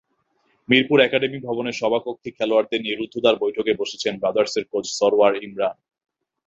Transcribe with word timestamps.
Mirpur 0.69 0.97
academy 1.01 1.39
ভবনের 1.47 1.79
সভাকক্ষে 1.81 2.29
খেলোয়াড়দের 2.37 2.81
নিয়ে 2.81 2.97
রুদ্ধদ্বার 2.97 3.35
বৈঠকে 3.43 3.71
বসেছেন 3.81 4.13
ব্রাদার্সের 4.21 4.65
কোচ 4.71 4.85
সরওয়ার 4.99 5.33
ইমরান। 5.43 5.75